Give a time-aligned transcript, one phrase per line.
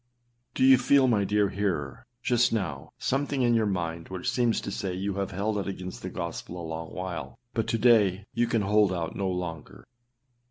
[0.55, 4.71] Do you feel, my dear hearer, just now, something in your mind which seems to
[4.71, 8.47] say you have held out against the gospel a long while, but to day you
[8.47, 9.85] can hold out no longer?